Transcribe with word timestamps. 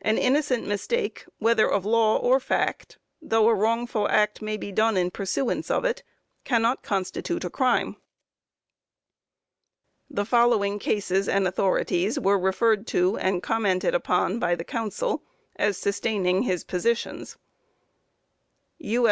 An 0.00 0.18
innocent 0.18 0.66
mistake, 0.66 1.24
whether 1.38 1.70
of 1.70 1.86
law 1.86 2.16
or 2.16 2.40
fact, 2.40 2.98
though 3.22 3.48
a 3.48 3.54
wrongful 3.54 4.08
act 4.08 4.42
may 4.42 4.56
be 4.56 4.72
done 4.72 4.96
in 4.96 5.12
pursuance 5.12 5.70
of 5.70 5.84
it, 5.84 6.02
cannot 6.42 6.82
constitute 6.82 7.44
a 7.44 7.48
crime. 7.48 7.94
[The 10.10 10.24
following 10.24 10.80
cases 10.80 11.28
and 11.28 11.46
authorities 11.46 12.18
were 12.18 12.40
referred 12.40 12.88
to 12.88 13.18
and 13.18 13.40
commented 13.40 13.94
upon 13.94 14.40
by 14.40 14.56
the 14.56 14.64
counsel, 14.64 15.22
as 15.54 15.78
sustaining 15.78 16.42
his 16.42 16.64
positions: 16.64 17.36
_U.S. 18.82 19.06